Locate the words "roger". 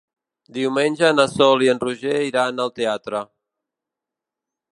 1.85-2.17